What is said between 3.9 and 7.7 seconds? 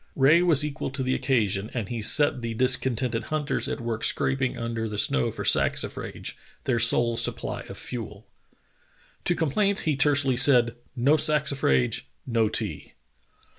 scraping under the snow for saxifrage, their sole supply